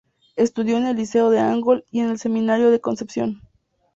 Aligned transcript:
Estudió 0.35 0.77
en 0.77 0.87
el 0.87 0.95
Liceo 0.97 1.29
de 1.29 1.37
Angol 1.37 1.85
y 1.91 1.99
en 1.99 2.09
el 2.09 2.17
Seminario 2.17 2.71
de 2.71 2.81
Concepción. 2.81 3.41